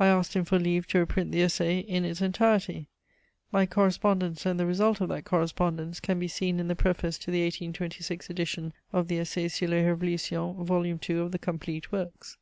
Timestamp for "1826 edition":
7.42-8.72